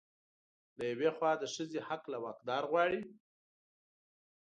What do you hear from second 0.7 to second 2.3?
له يوې خوا د ښځې حق له